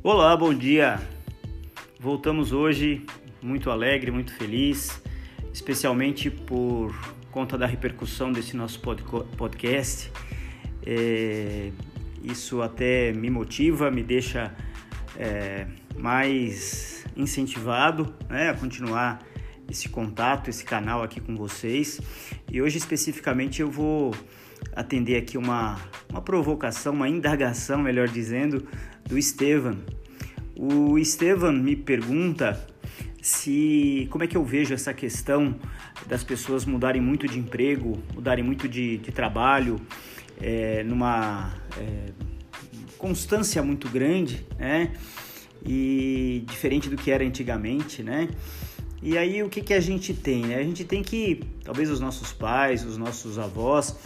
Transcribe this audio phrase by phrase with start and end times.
[0.00, 1.00] Olá, bom dia.
[1.98, 3.04] Voltamos hoje
[3.42, 5.02] muito alegre, muito feliz,
[5.52, 6.94] especialmente por
[7.32, 8.80] conta da repercussão desse nosso
[9.36, 10.12] podcast.
[10.86, 11.72] É,
[12.22, 14.54] isso até me motiva, me deixa
[15.18, 15.66] é,
[15.98, 19.18] mais incentivado né, a continuar
[19.68, 22.00] esse contato, esse canal aqui com vocês.
[22.48, 24.14] E hoje especificamente eu vou
[24.76, 25.76] atender aqui uma,
[26.08, 28.66] uma provocação, uma indagação, melhor dizendo,
[29.08, 29.78] do Estevam.
[30.54, 32.64] O Estevam me pergunta
[33.20, 35.56] se como é que eu vejo essa questão
[36.06, 39.80] das pessoas mudarem muito de emprego, mudarem muito de, de trabalho,
[40.40, 42.12] é, numa é,
[42.96, 44.92] constância muito grande, né?
[45.64, 48.28] E diferente do que era antigamente, né?
[49.02, 50.46] E aí o que, que a gente tem?
[50.46, 50.56] Né?
[50.56, 53.96] A gente tem que, talvez os nossos pais, os nossos avós,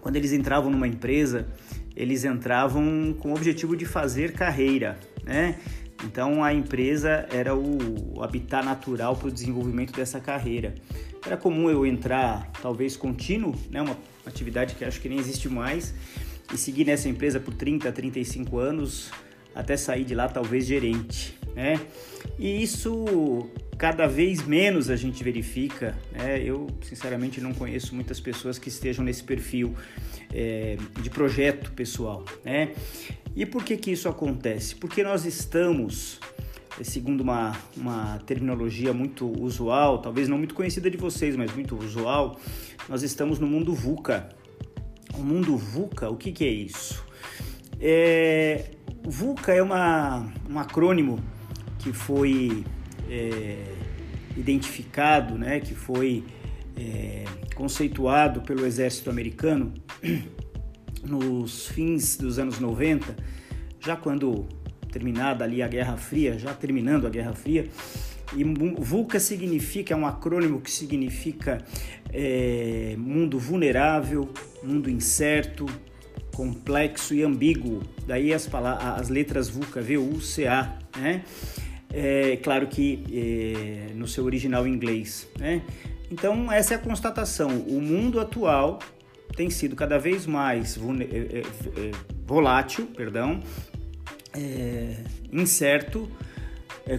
[0.00, 1.46] quando eles entravam numa empresa,
[1.96, 5.58] eles entravam com o objetivo de fazer carreira, né?
[6.04, 10.74] Então a empresa era o habitat natural para o desenvolvimento dessa carreira.
[11.24, 13.80] Era comum eu entrar, talvez contínuo, né?
[13.80, 15.94] uma atividade que acho que nem existe mais,
[16.52, 19.10] e seguir nessa empresa por 30, 35 anos,
[19.54, 21.38] até sair de lá talvez gerente.
[21.54, 21.80] Né?
[22.38, 23.04] E isso
[23.82, 25.98] cada vez menos a gente verifica.
[26.12, 26.40] Né?
[26.40, 29.74] Eu, sinceramente, não conheço muitas pessoas que estejam nesse perfil
[30.32, 32.24] é, de projeto pessoal.
[32.44, 32.74] Né?
[33.34, 34.76] E por que, que isso acontece?
[34.76, 36.20] Porque nós estamos,
[36.80, 42.38] segundo uma, uma terminologia muito usual, talvez não muito conhecida de vocês, mas muito usual,
[42.88, 44.28] nós estamos no mundo VUCA.
[45.12, 47.04] O mundo VUCA, o que, que é isso?
[47.80, 48.70] É,
[49.02, 51.18] VUCA é uma, um acrônimo
[51.80, 52.64] que foi
[53.08, 53.56] é,
[54.36, 56.24] identificado, né, que foi
[56.76, 59.72] é, conceituado pelo exército americano
[61.04, 63.16] nos fins dos anos 90,
[63.80, 64.46] já quando
[64.90, 67.68] terminada ali a Guerra Fria, já terminando a Guerra Fria,
[68.34, 71.58] e VUCA significa, é um acrônimo que significa
[72.10, 74.28] é, mundo vulnerável,
[74.62, 75.66] mundo incerto,
[76.34, 77.82] complexo e ambíguo.
[78.06, 78.48] Daí as,
[78.96, 81.24] as letras VUCA, V-U-C-A, né?
[81.92, 85.28] É, claro que é, no seu original inglês.
[85.38, 85.62] Né?
[86.10, 87.48] Então, essa é a constatação.
[87.48, 88.78] O mundo atual
[89.36, 91.90] tem sido cada vez mais é, é, é,
[92.26, 93.40] volátil, perdão,
[94.34, 94.96] é,
[95.32, 96.10] incerto,
[96.86, 96.98] é,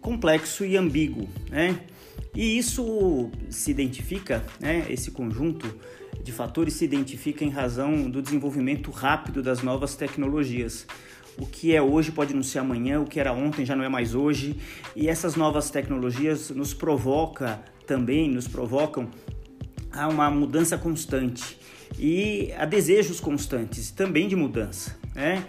[0.00, 1.28] complexo e ambíguo.
[1.50, 1.78] Né?
[2.34, 5.66] E isso se identifica, né, esse conjunto
[6.22, 10.86] de fatores se identifica em razão do desenvolvimento rápido das novas tecnologias
[11.38, 13.88] o que é hoje pode não ser amanhã, o que era ontem já não é
[13.88, 14.56] mais hoje.
[14.94, 19.08] E essas novas tecnologias nos provoca também, nos provocam
[19.92, 21.58] a uma mudança constante
[21.96, 25.44] e a desejos constantes também de mudança, né?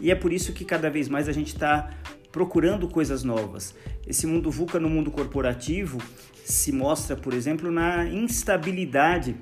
[0.00, 1.90] E é por isso que cada vez mais a gente está
[2.32, 3.74] procurando coisas novas.
[4.06, 5.98] Esse mundo VUCA no mundo corporativo
[6.44, 9.36] se mostra, por exemplo, na instabilidade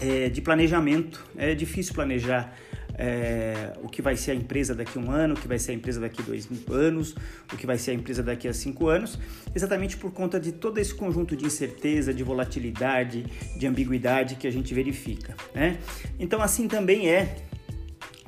[0.00, 1.24] é, de planejamento.
[1.36, 2.54] É difícil planejar
[2.94, 5.72] é, o que vai ser a empresa daqui a um ano, o que vai ser
[5.72, 7.14] a empresa daqui a dois anos,
[7.50, 9.18] o que vai ser a empresa daqui a cinco anos,
[9.54, 13.24] exatamente por conta de todo esse conjunto de incerteza, de volatilidade,
[13.56, 15.34] de ambiguidade que a gente verifica.
[15.54, 15.78] Né?
[16.18, 17.36] Então, assim também é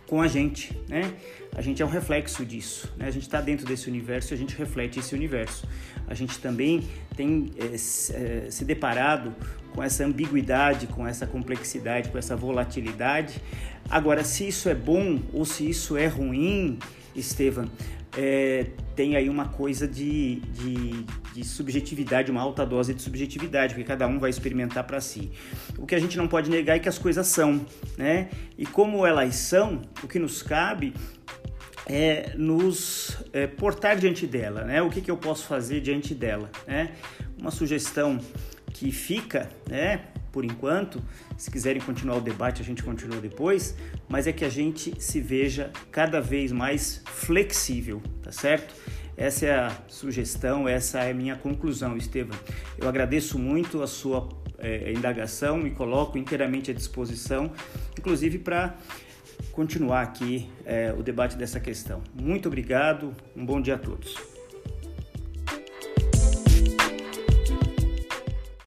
[0.07, 1.11] com a gente, né?
[1.55, 3.07] A gente é um reflexo disso, né?
[3.07, 5.67] A gente está dentro desse universo e a gente reflete esse universo.
[6.07, 6.87] A gente também
[7.17, 9.35] tem é, é, se deparado
[9.75, 13.41] com essa ambiguidade, com essa complexidade, com essa volatilidade.
[13.91, 16.79] Agora, se isso é bom ou se isso é ruim,
[17.15, 17.71] Estevam,
[18.17, 23.87] é, tem aí uma coisa de, de, de, subjetividade, uma alta dose de subjetividade, porque
[23.87, 25.31] cada um vai experimentar para si.
[25.79, 27.65] O que a gente não pode negar é que as coisas são,
[27.97, 28.29] né?
[28.57, 30.95] E como elas são, o que nos cabe
[31.87, 34.83] é nos é, portar diante dela, né?
[34.83, 36.93] O que, que eu posso fazer diante dela, né?
[37.39, 38.19] Uma sugestão
[38.83, 41.01] que fica, né, por enquanto,
[41.37, 43.77] se quiserem continuar o debate, a gente continua depois,
[44.09, 48.75] mas é que a gente se veja cada vez mais flexível, tá certo?
[49.17, 52.37] Essa é a sugestão, essa é a minha conclusão, Estevam.
[52.77, 57.53] Eu agradeço muito a sua é, indagação, me coloco inteiramente à disposição,
[57.97, 58.77] inclusive para
[59.53, 62.03] continuar aqui é, o debate dessa questão.
[62.21, 64.32] Muito obrigado, um bom dia a todos.